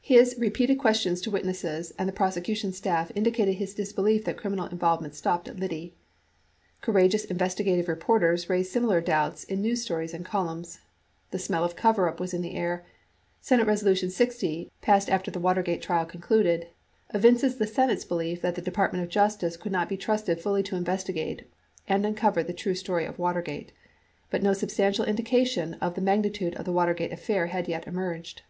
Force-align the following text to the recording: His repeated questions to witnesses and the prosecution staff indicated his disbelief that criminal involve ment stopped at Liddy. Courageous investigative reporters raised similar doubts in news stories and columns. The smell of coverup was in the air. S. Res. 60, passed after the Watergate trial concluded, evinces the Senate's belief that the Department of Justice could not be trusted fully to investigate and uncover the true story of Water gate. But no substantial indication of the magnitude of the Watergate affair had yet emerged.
His 0.00 0.34
repeated 0.38 0.78
questions 0.78 1.20
to 1.20 1.30
witnesses 1.30 1.92
and 1.98 2.08
the 2.08 2.12
prosecution 2.14 2.72
staff 2.72 3.12
indicated 3.14 3.56
his 3.56 3.74
disbelief 3.74 4.24
that 4.24 4.38
criminal 4.38 4.64
involve 4.64 5.02
ment 5.02 5.14
stopped 5.14 5.46
at 5.46 5.58
Liddy. 5.60 5.94
Courageous 6.80 7.26
investigative 7.26 7.86
reporters 7.86 8.48
raised 8.48 8.72
similar 8.72 9.02
doubts 9.02 9.44
in 9.44 9.60
news 9.60 9.82
stories 9.82 10.14
and 10.14 10.24
columns. 10.24 10.80
The 11.32 11.38
smell 11.38 11.64
of 11.64 11.76
coverup 11.76 12.18
was 12.18 12.32
in 12.32 12.40
the 12.40 12.54
air. 12.54 12.86
S. 13.46 13.52
Res. 13.84 14.16
60, 14.16 14.70
passed 14.80 15.10
after 15.10 15.30
the 15.30 15.38
Watergate 15.38 15.82
trial 15.82 16.06
concluded, 16.06 16.68
evinces 17.12 17.58
the 17.58 17.66
Senate's 17.66 18.06
belief 18.06 18.40
that 18.40 18.54
the 18.54 18.62
Department 18.62 19.04
of 19.04 19.10
Justice 19.10 19.58
could 19.58 19.70
not 19.70 19.90
be 19.90 19.98
trusted 19.98 20.40
fully 20.40 20.62
to 20.62 20.76
investigate 20.76 21.42
and 21.86 22.06
uncover 22.06 22.42
the 22.42 22.54
true 22.54 22.74
story 22.74 23.04
of 23.04 23.18
Water 23.18 23.42
gate. 23.42 23.72
But 24.30 24.42
no 24.42 24.54
substantial 24.54 25.04
indication 25.04 25.74
of 25.74 25.94
the 25.94 26.00
magnitude 26.00 26.54
of 26.54 26.64
the 26.64 26.72
Watergate 26.72 27.12
affair 27.12 27.48
had 27.48 27.68
yet 27.68 27.86
emerged. 27.86 28.40